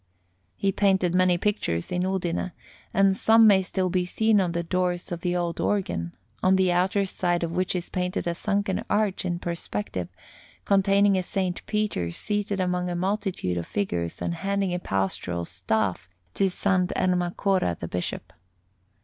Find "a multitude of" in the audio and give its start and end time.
12.89-13.67